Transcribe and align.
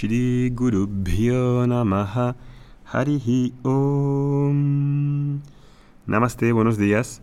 Shri 0.00 0.48
Guru 0.48 0.88
Bhyo 0.88 1.66
Namaha 1.66 2.34
Harihi 2.90 3.52
Om. 3.62 5.40
Namaste, 6.06 6.52
buenos 6.52 6.78
días. 6.78 7.20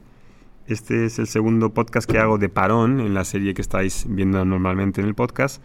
Este 0.68 1.06
es 1.06 1.18
el 1.18 1.26
segundo 1.26 1.74
podcast 1.74 2.08
que 2.08 2.20
hago 2.20 2.38
de 2.38 2.50
parón 2.50 3.00
en 3.00 3.16
la 3.16 3.26
serie 3.26 3.56
que 3.56 3.64
estáis 3.64 4.06
viendo 4.08 4.46
normalmente 4.46 5.02
en 5.02 5.08
el 5.08 5.16
podcast, 5.16 5.60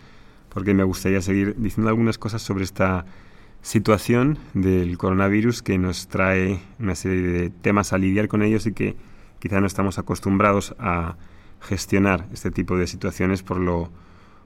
porque 0.49 0.73
me 0.73 0.85
gustaría 0.85 1.21
seguir 1.21 1.55
diciendo 1.59 1.91
algunas 1.91 2.17
cosas 2.17 2.41
sobre 2.41 2.65
esta 2.65 3.05
situación 3.61 4.39
del 4.55 4.97
coronavirus 4.97 5.61
que 5.61 5.77
nos 5.77 6.09
trae 6.09 6.63
una 6.79 6.95
serie 6.95 7.21
de 7.21 7.51
temas 7.51 7.93
a 7.93 7.99
lidiar 7.99 8.29
con 8.29 8.43
ellos 8.43 8.65
y 8.65 8.73
que 8.73 8.97
quizá 9.39 9.61
no 9.61 9.67
estamos 9.67 9.99
acostumbrados 9.99 10.75
a 10.79 11.19
gestionar 11.61 12.27
este 12.33 12.51
tipo 12.51 12.79
de 12.79 12.87
situaciones 12.87 13.43
por 13.43 13.59
lo, 13.59 13.91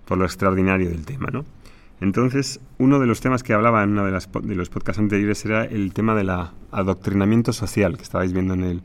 por 0.05 0.19
lo 0.19 0.25
extraordinario 0.25 0.91
del 0.91 1.07
tema. 1.07 1.29
¿no? 1.33 1.45
Entonces, 2.01 2.61
uno 2.79 2.99
de 2.99 3.07
los 3.07 3.21
temas 3.21 3.43
que 3.43 3.55
hablaba 3.55 3.83
en 3.83 3.91
uno 3.91 4.05
de, 4.05 4.13
de 4.13 4.55
los 4.55 4.69
podcasts 4.69 5.01
anteriores 5.01 5.45
era 5.45 5.65
el 5.65 5.95
tema 5.95 6.15
del 6.15 6.31
adoctrinamiento 6.71 7.53
social 7.53 7.97
que 7.97 8.03
estabais 8.03 8.33
viendo 8.33 8.55
en 8.55 8.83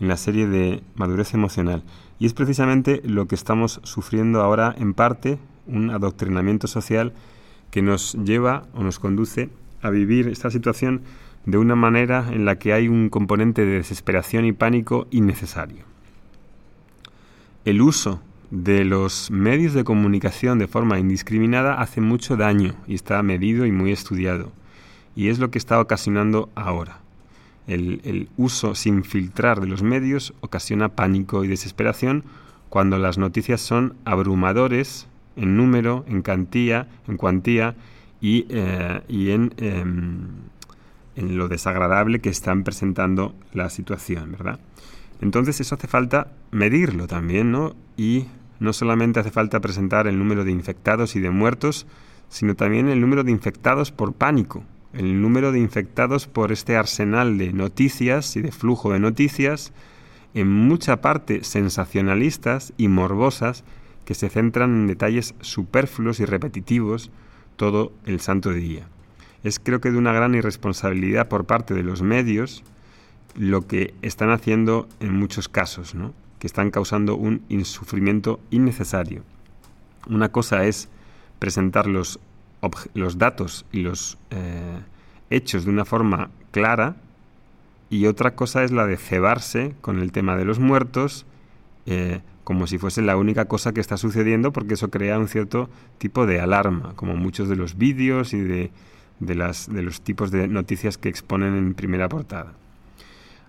la 0.00 0.16
serie 0.16 0.48
de 0.48 0.82
madurez 0.96 1.34
emocional. 1.34 1.84
Y 2.18 2.26
es 2.26 2.34
precisamente 2.34 3.00
lo 3.04 3.28
que 3.28 3.36
estamos 3.36 3.80
sufriendo 3.84 4.42
ahora 4.42 4.74
en 4.76 4.92
parte, 4.94 5.38
un 5.66 5.90
adoctrinamiento 5.90 6.66
social 6.66 7.12
que 7.70 7.82
nos 7.82 8.14
lleva 8.14 8.64
o 8.74 8.82
nos 8.82 8.98
conduce 8.98 9.50
a 9.82 9.90
vivir 9.90 10.28
esta 10.28 10.50
situación 10.50 11.02
de 11.46 11.58
una 11.58 11.76
manera 11.76 12.26
en 12.30 12.44
la 12.44 12.58
que 12.58 12.72
hay 12.72 12.88
un 12.88 13.08
componente 13.08 13.64
de 13.64 13.76
desesperación 13.76 14.44
y 14.44 14.52
pánico 14.52 15.06
innecesario. 15.10 15.84
El 17.64 17.80
uso 17.82 18.20
de 18.50 18.84
los 18.84 19.30
medios 19.30 19.74
de 19.74 19.84
comunicación 19.84 20.58
de 20.58 20.66
forma 20.66 20.98
indiscriminada 20.98 21.80
hace 21.80 22.00
mucho 22.00 22.36
daño 22.36 22.74
y 22.86 22.94
está 22.94 23.22
medido 23.22 23.66
y 23.66 23.72
muy 23.72 23.92
estudiado. 23.92 24.52
Y 25.14 25.28
es 25.28 25.38
lo 25.38 25.50
que 25.50 25.58
está 25.58 25.80
ocasionando 25.80 26.48
ahora. 26.54 27.00
El, 27.66 28.30
uso 28.38 28.74
sin 28.74 29.04
filtrar 29.04 29.60
de 29.60 29.66
los 29.66 29.82
medios 29.82 30.32
ocasiona 30.40 30.88
pánico 30.88 31.44
y 31.44 31.48
desesperación 31.48 32.24
cuando 32.70 32.98
las 32.98 33.18
noticias 33.18 33.60
son 33.60 33.94
abrumadores 34.06 35.06
en 35.36 35.56
número, 35.56 36.04
en 36.08 36.22
cantidad, 36.22 36.88
en 37.06 37.18
cuantía 37.18 37.74
y, 38.22 38.46
eh, 38.48 39.02
en, 39.08 39.52
em, 39.58 40.28
en 41.16 41.36
lo 41.36 41.48
desagradable 41.48 42.20
que 42.20 42.30
están 42.30 42.64
presentando 42.64 43.34
la 43.52 43.68
situación, 43.68 44.32
¿verdad? 44.32 44.60
Entonces 45.20 45.60
eso 45.60 45.74
hace 45.74 45.88
falta 45.88 46.32
medirlo 46.50 47.06
también, 47.06 47.50
¿no? 47.50 47.74
Y 47.96 48.26
no 48.60 48.72
solamente 48.72 49.20
hace 49.20 49.30
falta 49.30 49.60
presentar 49.60 50.06
el 50.06 50.18
número 50.18 50.44
de 50.44 50.52
infectados 50.52 51.16
y 51.16 51.20
de 51.20 51.30
muertos, 51.30 51.86
sino 52.28 52.54
también 52.54 52.88
el 52.88 53.00
número 53.00 53.24
de 53.24 53.30
infectados 53.30 53.90
por 53.90 54.12
pánico, 54.12 54.62
el 54.92 55.20
número 55.20 55.52
de 55.52 55.58
infectados 55.58 56.26
por 56.26 56.52
este 56.52 56.76
arsenal 56.76 57.38
de 57.38 57.52
noticias 57.52 58.36
y 58.36 58.42
de 58.42 58.52
flujo 58.52 58.92
de 58.92 59.00
noticias, 59.00 59.72
en 60.34 60.50
mucha 60.50 61.00
parte 61.00 61.44
sensacionalistas 61.44 62.72
y 62.76 62.88
morbosas, 62.88 63.64
que 64.04 64.14
se 64.14 64.30
centran 64.30 64.70
en 64.70 64.86
detalles 64.86 65.34
superfluos 65.40 66.20
y 66.20 66.24
repetitivos 66.24 67.10
todo 67.56 67.92
el 68.06 68.20
santo 68.20 68.52
día. 68.52 68.88
Es 69.44 69.58
creo 69.58 69.80
que 69.80 69.90
de 69.90 69.98
una 69.98 70.12
gran 70.12 70.34
irresponsabilidad 70.34 71.28
por 71.28 71.44
parte 71.44 71.74
de 71.74 71.82
los 71.82 72.02
medios 72.02 72.64
lo 73.38 73.66
que 73.66 73.94
están 74.02 74.30
haciendo 74.30 74.88
en 75.00 75.14
muchos 75.14 75.48
casos, 75.48 75.94
¿no? 75.94 76.12
que 76.38 76.46
están 76.46 76.70
causando 76.70 77.16
un 77.16 77.42
insufrimiento 77.48 78.40
innecesario. 78.50 79.22
Una 80.08 80.30
cosa 80.30 80.64
es 80.64 80.88
presentar 81.38 81.86
los, 81.86 82.20
los 82.94 83.18
datos 83.18 83.64
y 83.72 83.80
los 83.80 84.18
eh, 84.30 84.80
hechos 85.30 85.64
de 85.64 85.70
una 85.70 85.84
forma 85.84 86.30
clara 86.50 86.96
y 87.90 88.06
otra 88.06 88.34
cosa 88.34 88.64
es 88.64 88.70
la 88.70 88.86
de 88.86 88.96
cebarse 88.96 89.74
con 89.80 89.98
el 89.98 90.12
tema 90.12 90.36
de 90.36 90.44
los 90.44 90.58
muertos 90.58 91.26
eh, 91.86 92.20
como 92.44 92.66
si 92.66 92.78
fuese 92.78 93.02
la 93.02 93.16
única 93.16 93.44
cosa 93.44 93.72
que 93.72 93.80
está 93.80 93.96
sucediendo 93.96 94.52
porque 94.52 94.74
eso 94.74 94.90
crea 94.90 95.18
un 95.18 95.28
cierto 95.28 95.68
tipo 95.98 96.26
de 96.26 96.40
alarma, 96.40 96.94
como 96.96 97.14
muchos 97.14 97.48
de 97.48 97.56
los 97.56 97.76
vídeos 97.76 98.32
y 98.32 98.40
de, 98.40 98.70
los 99.20 100.00
tipos 100.00 100.30
de 100.30 100.48
noticias 100.48 100.96
que 100.96 101.08
exponen 101.08 101.56
en 101.56 101.74
primera 101.74 102.08
portada. 102.08 102.54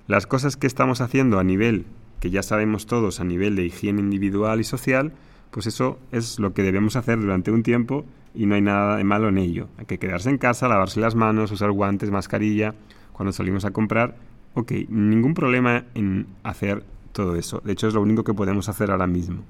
Las 0.10 0.26
cosas 0.26 0.58
que 0.58 0.66
estamos 0.66 1.02
haciendo 1.02 1.38
a 1.38 1.44
nivel 1.44 1.86
que 2.20 2.32
ya 2.32 2.42
sabemos 2.42 2.88
todos 2.88 3.20
a 3.20 3.24
nivel 3.24 3.56
de 3.56 3.66
higiene 3.66 4.02
individual 4.02 4.60
y 4.60 4.64
social, 4.64 5.12
pues 5.52 5.68
eso 5.68 6.00
es 6.12 6.40
lo 6.40 6.52
que 6.56 6.64
debemos 6.64 6.96
hacer 6.96 7.22
durante 7.22 7.52
un 7.52 7.62
tiempo 7.62 8.06
y 8.34 8.48
no 8.48 8.56
hay 8.56 8.62
nada 8.62 8.98
de 8.98 9.04
malo 9.04 9.30
en 9.30 9.38
ello. 9.38 9.68
Hay 9.78 9.86
que 9.86 10.00
quedarse 10.00 10.32
en 10.32 10.40
casa, 10.40 10.68
lavarse 10.68 11.00
las 11.00 11.14
manos, 11.14 11.52
usar 11.52 11.70
guantes, 11.70 12.10
mascarilla, 12.10 12.74
cuando 13.14 13.32
salimos 13.32 13.66
a 13.66 13.72
comprar. 13.72 14.18
Ok, 14.56 14.72
ningún 14.90 15.36
problema 15.36 15.84
en 15.94 16.26
hacer 16.42 16.84
todo 17.12 17.36
eso. 17.36 17.62
De 17.64 17.74
hecho, 17.74 17.88
es 17.88 17.94
lo 17.94 18.02
único 18.02 18.24
que 18.24 18.34
podemos 18.34 18.68
hacer 18.68 18.90
ahora 18.90 19.06
mismo. 19.06 19.44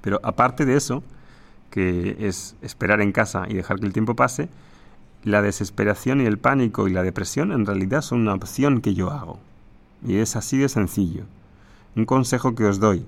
Pero 0.00 0.20
aparte 0.22 0.64
de 0.64 0.78
eso, 0.78 1.04
que 1.68 2.16
es 2.18 2.56
esperar 2.62 3.02
en 3.02 3.12
casa 3.12 3.44
y 3.46 3.52
dejar 3.52 3.78
que 3.78 3.84
el 3.84 3.92
tiempo 3.92 4.16
pase, 4.16 4.48
la 5.22 5.42
desesperación 5.42 6.22
y 6.22 6.24
el 6.24 6.38
pánico 6.38 6.88
y 6.88 6.92
la 6.94 7.02
depresión 7.02 7.52
en 7.52 7.66
realidad 7.66 8.00
son 8.00 8.22
una 8.22 8.32
opción 8.32 8.80
que 8.80 8.94
yo 8.94 9.10
hago. 9.10 9.38
Y 10.04 10.16
es 10.16 10.36
así 10.36 10.58
de 10.58 10.68
sencillo. 10.68 11.24
Un 11.94 12.04
consejo 12.04 12.54
que 12.54 12.64
os 12.64 12.78
doy 12.78 13.04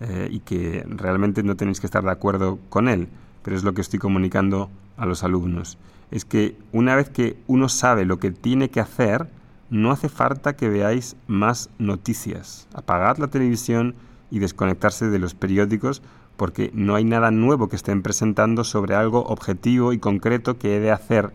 eh, 0.00 0.28
y 0.30 0.40
que 0.40 0.84
realmente 0.88 1.42
no 1.42 1.56
tenéis 1.56 1.80
que 1.80 1.86
estar 1.86 2.04
de 2.04 2.10
acuerdo 2.10 2.58
con 2.68 2.88
él, 2.88 3.08
pero 3.42 3.56
es 3.56 3.64
lo 3.64 3.72
que 3.72 3.80
estoy 3.80 3.98
comunicando 3.98 4.68
a 4.98 5.06
los 5.06 5.24
alumnos, 5.24 5.78
es 6.10 6.24
que 6.24 6.56
una 6.72 6.94
vez 6.94 7.08
que 7.08 7.38
uno 7.46 7.68
sabe 7.68 8.04
lo 8.04 8.18
que 8.18 8.30
tiene 8.30 8.68
que 8.68 8.80
hacer, 8.80 9.28
no 9.70 9.90
hace 9.90 10.08
falta 10.08 10.54
que 10.54 10.68
veáis 10.68 11.16
más 11.26 11.70
noticias. 11.78 12.68
Apagad 12.74 13.18
la 13.18 13.28
televisión 13.28 13.94
y 14.30 14.38
desconectarse 14.38 15.08
de 15.08 15.18
los 15.18 15.34
periódicos 15.34 16.02
porque 16.36 16.70
no 16.74 16.94
hay 16.94 17.04
nada 17.04 17.30
nuevo 17.30 17.68
que 17.68 17.76
estén 17.76 18.02
presentando 18.02 18.64
sobre 18.64 18.94
algo 18.94 19.24
objetivo 19.24 19.92
y 19.92 19.98
concreto 19.98 20.58
que 20.58 20.76
he 20.76 20.80
de 20.80 20.90
hacer 20.90 21.32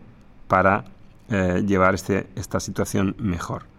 para 0.47 0.85
eh, 1.29 1.63
llevar 1.65 1.95
este, 1.95 2.27
esta 2.35 2.59
situación 2.59 3.15
mejor 3.17 3.70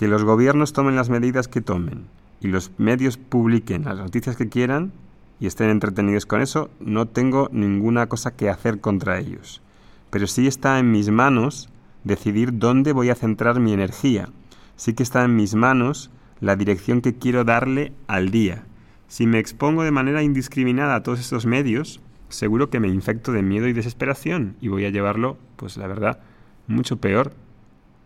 que 0.00 0.08
los 0.08 0.24
gobiernos 0.24 0.72
tomen 0.72 0.96
las 0.96 1.10
medidas 1.10 1.46
que 1.46 1.60
tomen 1.60 2.06
y 2.40 2.48
los 2.48 2.72
medios 2.78 3.18
publiquen 3.18 3.84
las 3.84 3.98
noticias 3.98 4.34
que 4.34 4.48
quieran 4.48 4.92
y 5.38 5.46
estén 5.46 5.68
entretenidos 5.68 6.24
con 6.24 6.40
eso, 6.40 6.70
no 6.80 7.04
tengo 7.04 7.50
ninguna 7.52 8.06
cosa 8.06 8.30
que 8.30 8.48
hacer 8.48 8.80
contra 8.80 9.18
ellos. 9.18 9.60
Pero 10.08 10.26
sí 10.26 10.46
está 10.46 10.78
en 10.78 10.90
mis 10.90 11.10
manos 11.10 11.68
decidir 12.02 12.58
dónde 12.58 12.94
voy 12.94 13.10
a 13.10 13.14
centrar 13.14 13.60
mi 13.60 13.74
energía. 13.74 14.30
Sí 14.74 14.94
que 14.94 15.02
está 15.02 15.22
en 15.22 15.36
mis 15.36 15.54
manos 15.54 16.10
la 16.40 16.56
dirección 16.56 17.02
que 17.02 17.16
quiero 17.16 17.44
darle 17.44 17.92
al 18.06 18.30
día. 18.30 18.64
Si 19.06 19.26
me 19.26 19.38
expongo 19.38 19.82
de 19.82 19.90
manera 19.90 20.22
indiscriminada 20.22 20.94
a 20.94 21.02
todos 21.02 21.20
estos 21.20 21.44
medios, 21.44 22.00
seguro 22.30 22.70
que 22.70 22.80
me 22.80 22.88
infecto 22.88 23.32
de 23.32 23.42
miedo 23.42 23.68
y 23.68 23.74
desesperación 23.74 24.56
y 24.62 24.68
voy 24.68 24.86
a 24.86 24.90
llevarlo, 24.90 25.36
pues 25.56 25.76
la 25.76 25.86
verdad, 25.86 26.20
mucho 26.68 26.96
peor. 26.96 27.34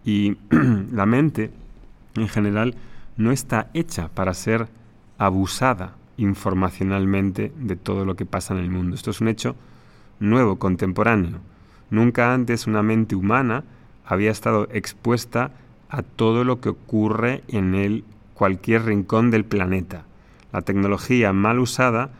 Y 0.04 0.38
la 0.90 1.06
mente 1.06 1.52
en 2.16 2.28
general 2.28 2.74
no 3.16 3.32
está 3.32 3.70
hecha 3.74 4.08
para 4.08 4.34
ser 4.34 4.68
abusada 5.18 5.94
informacionalmente 6.16 7.52
de 7.56 7.76
todo 7.76 8.04
lo 8.04 8.16
que 8.16 8.26
pasa 8.26 8.54
en 8.54 8.60
el 8.60 8.70
mundo. 8.70 8.94
Esto 8.94 9.10
es 9.10 9.20
un 9.20 9.28
hecho 9.28 9.56
nuevo, 10.20 10.58
contemporáneo. 10.58 11.40
Nunca 11.90 12.32
antes 12.32 12.66
una 12.66 12.82
mente 12.82 13.14
humana 13.14 13.64
había 14.04 14.30
estado 14.30 14.68
expuesta 14.72 15.52
a 15.88 16.02
todo 16.02 16.44
lo 16.44 16.60
que 16.60 16.70
ocurre 16.70 17.42
en 17.48 17.74
el 17.74 18.04
cualquier 18.34 18.84
rincón 18.84 19.30
del 19.30 19.44
planeta. 19.44 20.04
La 20.52 20.62
tecnología 20.62 21.32
mal 21.32 21.58
usada 21.58 22.10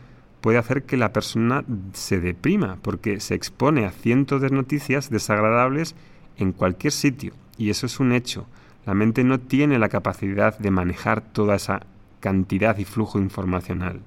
puede 0.41 0.57
hacer 0.57 0.83
que 0.83 0.97
la 0.97 1.11
persona 1.11 1.63
se 1.93 2.19
deprima 2.19 2.77
porque 2.81 3.19
se 3.19 3.35
expone 3.35 3.85
a 3.85 3.91
cientos 3.91 4.41
de 4.41 4.49
noticias 4.49 5.09
desagradables 5.09 5.95
en 6.37 6.51
cualquier 6.51 6.93
sitio. 6.93 7.33
Y 7.57 7.69
eso 7.69 7.85
es 7.85 7.99
un 7.99 8.11
hecho. 8.11 8.45
La 8.85 8.93
mente 8.93 9.23
no 9.23 9.39
tiene 9.39 9.79
la 9.79 9.89
capacidad 9.89 10.57
de 10.57 10.71
manejar 10.71 11.21
toda 11.21 11.55
esa 11.55 11.81
cantidad 12.19 12.77
y 12.77 12.85
flujo 12.85 13.19
informacional. 13.19 14.01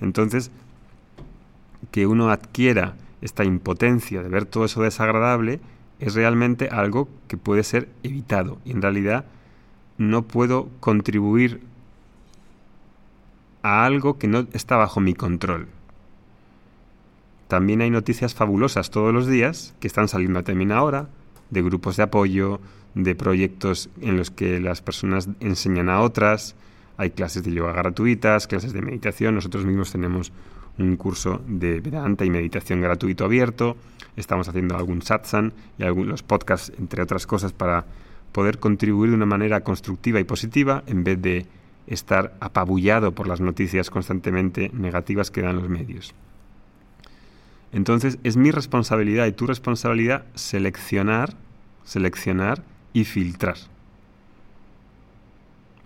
Entonces, 0.00 0.50
que 1.90 2.06
uno 2.06 2.30
adquiera 2.30 2.94
esta 3.20 3.44
impotencia 3.44 4.22
de 4.22 4.28
ver 4.28 4.44
todo 4.44 4.64
eso 4.64 4.82
desagradable 4.82 5.60
es 5.98 6.14
realmente 6.14 6.68
algo 6.68 7.08
que 7.26 7.36
puede 7.36 7.64
ser 7.64 7.88
evitado. 8.02 8.58
Y 8.64 8.70
en 8.72 8.82
realidad 8.82 9.24
no 9.98 10.22
puedo 10.22 10.68
contribuir 10.80 11.60
a 13.62 13.84
algo 13.84 14.18
que 14.18 14.28
no 14.28 14.46
está 14.52 14.76
bajo 14.76 15.00
mi 15.00 15.14
control. 15.14 15.68
También 17.48 17.80
hay 17.80 17.90
noticias 17.90 18.34
fabulosas 18.34 18.90
todos 18.90 19.12
los 19.12 19.26
días 19.26 19.74
que 19.80 19.88
están 19.88 20.06
saliendo 20.06 20.38
a 20.38 20.42
determinada 20.42 20.82
hora, 20.82 21.08
de 21.50 21.62
grupos 21.62 21.96
de 21.96 22.02
apoyo, 22.04 22.60
de 22.94 23.14
proyectos 23.14 23.90
en 24.00 24.16
los 24.16 24.30
que 24.30 24.60
las 24.60 24.82
personas 24.82 25.28
enseñan 25.40 25.88
a 25.88 26.00
otras, 26.00 26.56
hay 26.96 27.10
clases 27.10 27.44
de 27.44 27.52
yoga 27.52 27.72
gratuitas, 27.72 28.46
clases 28.46 28.72
de 28.72 28.82
meditación, 28.82 29.34
nosotros 29.34 29.64
mismos 29.64 29.92
tenemos 29.92 30.32
un 30.78 30.96
curso 30.96 31.40
de 31.46 31.80
Vedanta 31.80 32.24
y 32.24 32.30
meditación 32.30 32.80
gratuito 32.80 33.24
abierto, 33.24 33.76
estamos 34.16 34.48
haciendo 34.48 34.76
algún 34.76 35.02
satsang 35.02 35.52
y 35.78 35.84
algunos 35.84 36.22
podcasts, 36.22 36.72
entre 36.78 37.02
otras 37.02 37.26
cosas, 37.26 37.52
para 37.52 37.86
poder 38.32 38.58
contribuir 38.58 39.10
de 39.10 39.16
una 39.16 39.26
manera 39.26 39.62
constructiva 39.62 40.20
y 40.20 40.24
positiva 40.24 40.82
en 40.86 41.04
vez 41.04 41.20
de 41.20 41.46
estar 41.86 42.36
apabullado 42.40 43.12
por 43.12 43.26
las 43.26 43.40
noticias 43.40 43.90
constantemente 43.90 44.70
negativas 44.74 45.30
que 45.30 45.42
dan 45.42 45.56
los 45.56 45.68
medios. 45.68 46.14
Entonces 47.72 48.18
es 48.24 48.36
mi 48.36 48.50
responsabilidad 48.50 49.26
y 49.26 49.32
tu 49.32 49.46
responsabilidad 49.46 50.24
seleccionar, 50.34 51.34
seleccionar 51.84 52.62
y 52.92 53.04
filtrar. 53.04 53.56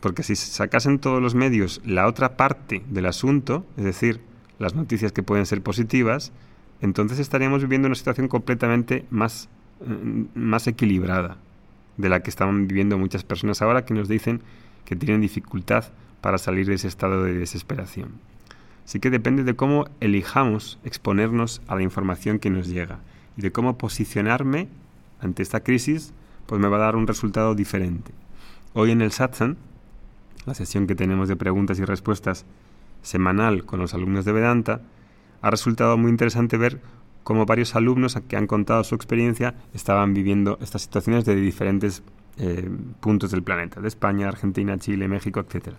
Porque 0.00 0.22
si 0.22 0.34
sacasen 0.36 0.98
todos 0.98 1.22
los 1.22 1.34
medios 1.34 1.80
la 1.84 2.06
otra 2.06 2.36
parte 2.36 2.82
del 2.88 3.06
asunto, 3.06 3.64
es 3.76 3.84
decir, 3.84 4.20
las 4.58 4.74
noticias 4.74 5.12
que 5.12 5.22
pueden 5.22 5.46
ser 5.46 5.62
positivas, 5.62 6.32
entonces 6.80 7.18
estaríamos 7.18 7.62
viviendo 7.62 7.86
una 7.86 7.94
situación 7.94 8.28
completamente 8.28 9.06
más, 9.10 9.48
mm, 9.84 10.22
más 10.34 10.66
equilibrada 10.66 11.36
de 11.96 12.08
la 12.08 12.20
que 12.20 12.30
están 12.30 12.66
viviendo 12.66 12.98
muchas 12.98 13.22
personas 13.22 13.62
ahora 13.62 13.84
que 13.84 13.94
nos 13.94 14.08
dicen 14.08 14.40
que 14.84 14.96
tienen 14.96 15.20
dificultad 15.20 15.84
para 16.20 16.38
salir 16.38 16.66
de 16.66 16.74
ese 16.74 16.88
estado 16.88 17.22
de 17.22 17.34
desesperación. 17.34 18.12
Así 18.84 19.00
que 19.00 19.10
depende 19.10 19.44
de 19.44 19.54
cómo 19.54 19.86
elijamos 20.00 20.78
exponernos 20.84 21.62
a 21.66 21.76
la 21.76 21.82
información 21.82 22.38
que 22.38 22.50
nos 22.50 22.68
llega 22.68 22.98
y 23.36 23.42
de 23.42 23.52
cómo 23.52 23.78
posicionarme 23.78 24.68
ante 25.20 25.42
esta 25.42 25.60
crisis, 25.60 26.12
pues 26.46 26.60
me 26.60 26.68
va 26.68 26.76
a 26.76 26.80
dar 26.80 26.96
un 26.96 27.06
resultado 27.06 27.54
diferente. 27.54 28.12
Hoy 28.74 28.90
en 28.90 29.02
el 29.02 29.12
satsang, 29.12 29.56
la 30.46 30.54
sesión 30.54 30.86
que 30.86 30.94
tenemos 30.94 31.28
de 31.28 31.36
preguntas 31.36 31.78
y 31.78 31.84
respuestas 31.84 32.44
semanal 33.02 33.64
con 33.64 33.80
los 33.80 33.94
alumnos 33.94 34.24
de 34.24 34.32
Vedanta, 34.32 34.80
ha 35.40 35.50
resultado 35.50 35.96
muy 35.96 36.10
interesante 36.10 36.56
ver 36.56 36.80
cómo 37.22 37.46
varios 37.46 37.76
alumnos 37.76 38.18
que 38.28 38.36
han 38.36 38.46
contado 38.46 38.82
su 38.84 38.94
experiencia 38.94 39.54
estaban 39.74 40.14
viviendo 40.14 40.58
estas 40.60 40.82
situaciones 40.82 41.24
de 41.24 41.36
diferentes 41.36 42.02
eh, 42.38 42.68
puntos 43.00 43.30
del 43.30 43.42
planeta, 43.42 43.80
de 43.80 43.88
España, 43.88 44.28
Argentina, 44.28 44.78
Chile, 44.78 45.06
México, 45.06 45.40
etc. 45.40 45.74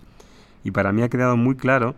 Y 0.64 0.72
para 0.72 0.92
mí 0.92 1.02
ha 1.02 1.10
quedado 1.10 1.36
muy 1.36 1.56
claro 1.56 1.96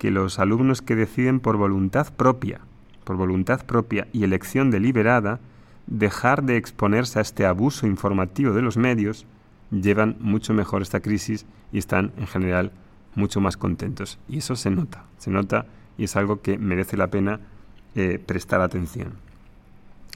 que 0.00 0.10
los 0.10 0.38
alumnos 0.38 0.80
que 0.80 0.96
deciden 0.96 1.40
por 1.40 1.58
voluntad 1.58 2.10
propia, 2.14 2.62
por 3.04 3.16
voluntad 3.16 3.66
propia 3.66 4.08
y 4.14 4.24
elección 4.24 4.70
deliberada, 4.70 5.40
dejar 5.86 6.42
de 6.42 6.56
exponerse 6.56 7.18
a 7.18 7.22
este 7.22 7.44
abuso 7.44 7.86
informativo 7.86 8.54
de 8.54 8.62
los 8.62 8.78
medios, 8.78 9.26
llevan 9.70 10.16
mucho 10.18 10.54
mejor 10.54 10.80
esta 10.80 11.00
crisis 11.00 11.44
y 11.70 11.76
están 11.76 12.12
en 12.16 12.26
general 12.26 12.72
mucho 13.14 13.42
más 13.42 13.58
contentos. 13.58 14.18
Y 14.26 14.38
eso 14.38 14.56
se 14.56 14.70
nota, 14.70 15.04
se 15.18 15.30
nota 15.30 15.66
y 15.98 16.04
es 16.04 16.16
algo 16.16 16.40
que 16.40 16.56
merece 16.56 16.96
la 16.96 17.08
pena 17.08 17.40
eh, 17.94 18.18
prestar 18.24 18.62
atención. 18.62 19.12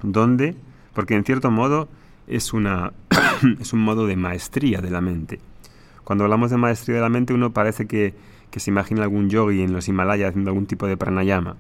¿Dónde? 0.03 0.57
Porque 0.95 1.15
en 1.15 1.25
cierto 1.25 1.51
modo 1.51 1.91
es, 2.27 2.55
una 2.55 2.95
es 3.61 3.75
un 3.75 3.81
modo 3.81 4.07
de 4.07 4.17
maestría 4.17 4.81
de 4.81 4.91
la 4.91 5.03
mente. 5.03 5.41
Cuando 6.05 6.25
hablamos 6.25 6.51
de 6.51 6.57
maestría 6.57 6.97
de 6.97 7.03
la 7.03 7.11
mente 7.11 7.35
uno 7.35 7.53
parece 7.53 7.87
que, 7.87 8.15
que 8.55 8.61
se 8.61 8.71
imagina 8.71 9.03
algún 9.03 9.31
yogi 9.31 9.63
en 9.63 9.73
los 9.73 9.89
Himalayas 9.89 10.29
haciendo 10.29 10.53
algún 10.53 10.67
tipo 10.67 10.87
de 10.87 10.97
pranayama. 10.97 11.57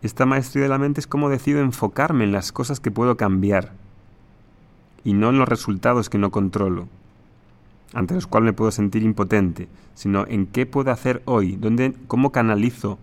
Esta 0.00 0.24
maestría 0.24 0.62
de 0.62 0.70
la 0.70 0.78
mente 0.78 0.98
es 0.98 1.06
cómo 1.06 1.28
decido 1.28 1.60
enfocarme 1.60 2.24
en 2.24 2.32
las 2.32 2.52
cosas 2.52 2.80
que 2.80 2.90
puedo 2.90 3.18
cambiar 3.18 3.74
y 5.04 5.12
no 5.12 5.28
en 5.28 5.36
los 5.36 5.46
resultados 5.46 6.08
que 6.08 6.16
no 6.16 6.30
controlo 6.30 6.88
ante 7.92 8.14
los 8.14 8.26
cuales 8.26 8.46
me 8.46 8.52
puedo 8.54 8.70
sentir 8.70 9.02
impotente, 9.02 9.68
sino 9.92 10.26
en 10.26 10.46
qué 10.46 10.64
puedo 10.64 10.90
hacer 10.90 11.20
hoy, 11.26 11.56
dónde, 11.56 11.94
cómo 12.06 12.32
canalizo 12.32 12.98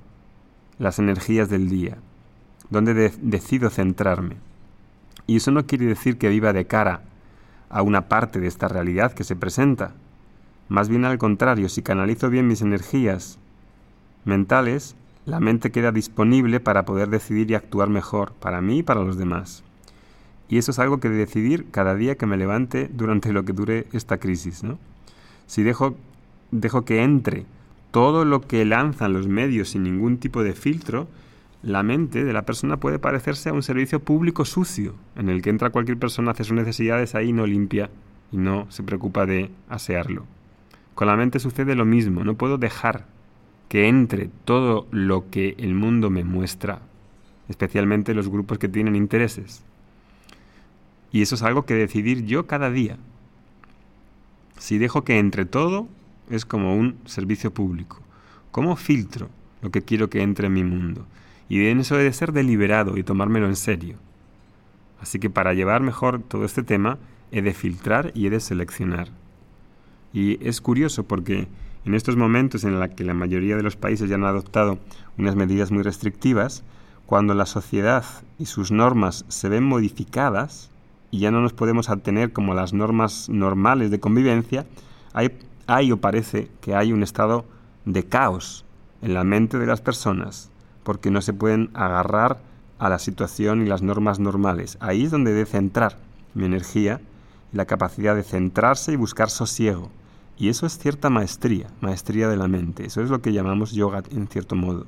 las 0.80 0.98
energías 0.98 1.50
del 1.50 1.70
día, 1.70 2.00
dónde 2.72 3.12
decido 3.22 3.70
centrarme. 3.70 4.38
Y 5.28 5.36
eso 5.36 5.52
no 5.52 5.68
quiere 5.68 5.86
decir 5.86 6.18
que 6.18 6.30
viva 6.30 6.52
de 6.52 6.66
cara 6.66 7.04
a 7.70 7.84
una 7.84 8.10
parte 8.10 8.40
de 8.40 8.48
esta 8.48 8.68
realidad 8.68 9.14
que 9.14 9.24
se 9.24 9.36
presenta. 9.36 9.94
Más 10.70 10.90
bien 10.90 11.06
al 11.06 11.18
contrario, 11.18 11.70
si 11.70 11.82
canalizo 11.82 12.30
bien 12.30 12.48
mis 12.48 12.62
energías 12.62 13.40
mentales, 14.26 14.96
la 15.26 15.40
mente 15.40 15.72
queda 15.72 15.92
disponible 15.92 16.60
para 16.60 16.86
poder 16.86 17.10
decidir 17.10 17.50
y 17.52 17.56
actuar 17.56 17.90
mejor 17.90 18.34
para 18.34 18.62
mí 18.62 18.80
y 18.80 18.84
para 18.84 19.04
los 19.04 19.18
demás. 19.18 19.64
Y 20.50 20.58
eso 20.58 20.72
es 20.72 20.80
algo 20.80 21.00
que 21.00 21.10
de 21.10 21.16
decidir 21.16 21.68
cada 21.72 21.96
día 21.96 22.16
que 22.16 22.26
me 22.26 22.38
levante 22.38 22.90
durante 22.94 23.32
lo 23.32 23.46
que 23.46 23.54
dure 23.54 23.88
esta 23.94 24.18
crisis. 24.18 24.64
¿no? 24.64 24.78
Si 25.48 25.64
dejo, 25.64 25.96
dejo 26.52 26.86
que 26.86 27.04
entre 27.04 27.46
todo 27.92 28.26
lo 28.26 28.42
que 28.42 28.66
lanzan 28.66 29.14
los 29.14 29.28
medios 29.28 29.70
sin 29.70 29.84
ningún 29.84 30.18
tipo 30.18 30.44
de 30.44 30.54
filtro, 30.54 31.08
la 31.62 31.82
mente 31.82 32.26
de 32.26 32.34
la 32.34 32.42
persona 32.42 32.78
puede 32.78 33.00
parecerse 33.00 33.50
a 33.50 33.54
un 33.54 33.64
servicio 33.64 34.02
público 34.02 34.44
sucio, 34.44 34.96
en 35.16 35.30
el 35.30 35.42
que 35.42 35.50
entra 35.50 35.70
cualquier 35.70 35.98
persona, 35.98 36.32
hace 36.32 36.44
sus 36.44 36.56
necesidades 36.56 37.16
ahí, 37.16 37.32
no 37.32 37.48
limpia 37.48 37.90
y 38.32 38.38
no 38.38 38.68
se 38.70 38.84
preocupa 38.84 39.26
de 39.26 39.50
asearlo. 39.70 40.26
Con 40.96 41.08
la 41.08 41.16
mente 41.16 41.40
sucede 41.40 41.76
lo 41.76 41.86
mismo, 41.86 42.24
no 42.24 42.36
puedo 42.36 42.58
dejar 42.58 43.06
que 43.68 43.88
entre 43.88 44.30
todo 44.46 44.88
lo 44.92 45.30
que 45.32 45.56
el 45.58 45.74
mundo 45.74 46.10
me 46.10 46.24
muestra, 46.24 46.82
especialmente 47.50 48.14
los 48.14 48.30
grupos 48.30 48.60
que 48.60 48.70
tienen 48.70 48.96
intereses. 48.96 49.64
Y 51.12 51.22
eso 51.22 51.36
es 51.36 51.44
algo 51.44 51.66
que 51.66 51.74
decidir 51.74 52.26
yo 52.26 52.46
cada 52.46 52.70
día. 52.70 52.98
Si 54.58 54.78
dejo 54.78 55.04
que 55.04 55.18
entre 55.18 55.46
todo, 55.46 55.88
es 56.30 56.46
como 56.46 56.76
un 56.76 56.98
servicio 57.06 57.54
público. 57.54 58.00
¿Cómo 58.52 58.76
filtro 58.76 59.30
lo 59.62 59.72
que 59.72 59.82
quiero 59.82 60.10
que 60.10 60.22
entre 60.22 60.48
en 60.48 60.54
mi 60.54 60.64
mundo? 60.64 61.06
Y 61.50 61.66
en 61.66 61.80
eso 61.80 62.00
he 62.00 62.04
de 62.04 62.14
ser 62.14 62.32
deliberado 62.32 62.98
y 62.98 63.04
tomármelo 63.04 63.48
en 63.48 63.56
serio. 63.56 63.98
Así 65.02 65.20
que 65.20 65.30
para 65.30 65.54
llevar 65.54 65.82
mejor 65.82 66.22
todo 66.22 66.46
este 66.46 66.64
tema, 66.64 66.98
he 67.32 67.42
de 67.42 67.54
filtrar 67.54 68.12
y 68.14 68.28
he 68.28 68.30
de 68.30 68.40
seleccionar. 68.40 69.10
Y 70.14 70.46
es 70.48 70.62
curioso 70.62 71.04
porque 71.04 71.48
en 71.86 71.96
estos 71.96 72.16
momentos 72.16 72.64
en 72.64 72.80
los 72.80 72.90
que 72.92 73.04
la 73.04 73.14
mayoría 73.14 73.58
de 73.58 73.64
los 73.64 73.76
países 73.76 74.10
ya 74.10 74.16
han 74.16 74.24
adoptado 74.24 74.78
unas 75.18 75.36
medidas 75.36 75.72
muy 75.72 75.84
restrictivas, 75.84 76.64
cuando 77.06 77.34
la 77.34 77.46
sociedad 77.46 78.06
y 78.40 78.46
sus 78.46 78.72
normas 78.72 79.26
se 79.28 79.50
ven 79.50 79.64
modificadas, 79.64 80.70
y 81.12 81.20
ya 81.20 81.32
no 81.32 81.42
nos 81.42 81.54
podemos 81.54 81.90
atener 81.90 82.32
como 82.32 82.54
las 82.54 82.74
normas 82.74 83.30
normales 83.30 83.92
de 83.92 84.00
convivencia, 84.00 84.66
hay, 85.14 85.38
hay 85.68 85.92
o 85.92 85.98
parece 85.98 86.50
que 86.62 86.74
hay 86.74 86.94
un 86.94 87.04
estado 87.04 87.46
de 87.86 88.06
caos 88.06 88.66
en 89.02 89.14
la 89.14 89.24
mente 89.24 89.60
de 89.60 89.68
las 89.68 89.82
personas, 89.82 90.50
porque 90.84 91.12
no 91.12 91.22
se 91.22 91.34
pueden 91.34 91.70
agarrar 91.74 92.40
a 92.80 92.90
la 92.90 92.98
situación 92.98 93.62
y 93.62 93.68
las 93.68 93.82
normas 93.82 94.20
normales. 94.20 94.78
Ahí 94.80 95.04
es 95.04 95.12
donde 95.12 95.34
debe 95.34 95.46
centrar 95.46 95.98
mi 96.34 96.46
energía 96.46 97.02
y 97.52 97.58
la 97.58 97.66
capacidad 97.66 98.16
de 98.16 98.24
centrarse 98.24 98.94
y 98.94 98.96
buscar 98.96 99.30
sosiego. 99.30 99.92
Y 100.38 100.50
eso 100.50 100.66
es 100.66 100.78
cierta 100.78 101.10
maestría, 101.10 101.68
maestría 101.82 102.28
de 102.28 102.38
la 102.38 102.48
mente. 102.48 102.86
Eso 102.86 103.02
es 103.02 103.10
lo 103.10 103.22
que 103.22 103.34
llamamos 103.34 103.72
yoga 103.72 104.04
en 104.12 104.28
cierto 104.28 104.56
modo. 104.56 104.88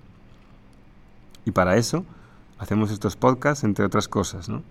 Y 1.46 1.52
para 1.52 1.78
eso 1.78 2.04
hacemos 2.58 2.92
estos 2.92 3.16
podcasts, 3.16 3.64
entre 3.64 3.86
otras 3.86 4.08
cosas, 4.08 4.50
¿no? 4.50 4.64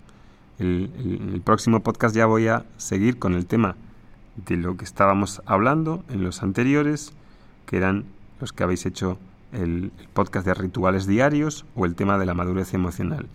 El, 0.57 0.91
el, 1.33 1.41
próximo 1.41 1.81
podcast 1.81 2.15
ya 2.15 2.25
voy 2.25 2.47
a 2.47 2.65
seguir 2.77 3.19
con 3.19 3.33
el 3.33 3.45
tema 3.45 3.75
de 4.47 4.55
lo 4.55 4.77
que 4.77 4.85
estábamos 4.85 5.41
hablando 5.45 6.03
en 6.09 6.23
los 6.23 6.43
anteriores, 6.43 7.11
que 7.65 7.75
eran 7.75 8.05
los 8.39 8.53
que 8.53 8.63
habéis 8.63 8.85
hecho 8.85 9.17
el, 9.51 9.91
el, 9.99 10.07
podcast 10.13 10.45
de 10.45 10.53
rituales 10.53 11.07
diarios 11.07 11.65
o 11.75 11.85
el 11.85 11.95
tema 11.95 12.17
de 12.17 12.25
la 12.25 12.33
madurez 12.33 12.73
emocional. 12.73 13.27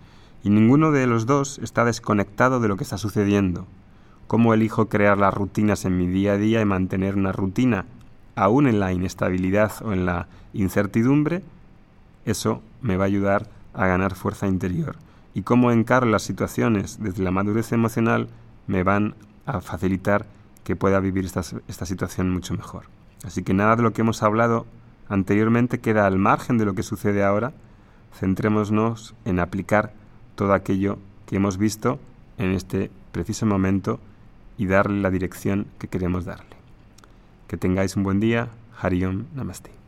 Y 0.43 0.49
ninguno 0.49 0.91
de 0.91 1.05
los 1.05 1.27
dos 1.27 1.59
está 1.59 1.85
desconectado 1.85 2.59
de 2.59 2.67
lo 2.67 2.75
que 2.75 2.83
está 2.83 2.97
sucediendo. 2.97 3.67
¿Cómo 4.31 4.53
elijo 4.53 4.87
crear 4.87 5.17
las 5.17 5.33
rutinas 5.33 5.83
en 5.83 5.97
mi 5.97 6.07
día 6.07 6.31
a 6.31 6.37
día 6.37 6.61
y 6.61 6.65
mantener 6.65 7.17
una 7.17 7.33
rutina 7.33 7.83
aún 8.37 8.65
en 8.65 8.79
la 8.79 8.93
inestabilidad 8.93 9.73
o 9.83 9.91
en 9.91 10.05
la 10.05 10.29
incertidumbre? 10.53 11.43
Eso 12.23 12.61
me 12.81 12.95
va 12.95 13.03
a 13.03 13.07
ayudar 13.07 13.49
a 13.73 13.87
ganar 13.87 14.15
fuerza 14.15 14.47
interior 14.47 14.95
y 15.33 15.41
cómo 15.41 15.69
encaro 15.69 16.05
las 16.05 16.23
situaciones 16.23 17.03
desde 17.03 17.23
la 17.23 17.31
madurez 17.31 17.73
emocional 17.73 18.29
me 18.67 18.83
van 18.83 19.15
a 19.45 19.59
facilitar 19.59 20.25
que 20.63 20.77
pueda 20.77 21.01
vivir 21.01 21.25
esta, 21.25 21.41
esta 21.67 21.85
situación 21.85 22.29
mucho 22.29 22.53
mejor. 22.53 22.85
Así 23.25 23.43
que 23.43 23.53
nada 23.53 23.75
de 23.75 23.83
lo 23.83 23.91
que 23.91 23.99
hemos 23.99 24.23
hablado 24.23 24.65
anteriormente 25.09 25.81
queda 25.81 26.07
al 26.07 26.17
margen 26.17 26.57
de 26.57 26.63
lo 26.63 26.73
que 26.73 26.83
sucede 26.83 27.21
ahora. 27.21 27.51
Centrémonos 28.17 29.13
en 29.25 29.41
aplicar 29.41 29.91
todo 30.35 30.53
aquello 30.53 30.99
que 31.25 31.35
hemos 31.35 31.57
visto 31.57 31.99
en 32.37 32.51
este 32.51 32.91
preciso 33.11 33.45
momento 33.45 33.99
y 34.61 34.67
darle 34.67 35.01
la 35.01 35.09
dirección 35.09 35.65
que 35.79 35.87
queremos 35.87 36.23
darle. 36.23 36.55
Que 37.47 37.57
tengáis 37.57 37.95
un 37.95 38.03
buen 38.03 38.19
día. 38.19 38.49
Hariom 38.79 39.25
Namaste. 39.33 39.80